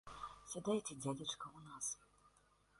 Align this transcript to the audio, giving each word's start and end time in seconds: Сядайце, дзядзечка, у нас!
Сядайце, 0.53 0.97
дзядзечка, 1.03 1.53
у 1.61 1.63
нас! 1.69 1.93